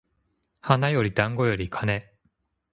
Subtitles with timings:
[0.61, 2.09] 花より団子より金